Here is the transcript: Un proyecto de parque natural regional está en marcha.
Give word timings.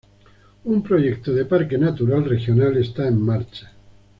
Un 0.75 0.81
proyecto 0.81 1.31
de 1.31 1.45
parque 1.45 1.77
natural 1.77 2.23
regional 2.25 2.75
está 2.75 3.07
en 3.07 3.21
marcha. 3.21 3.71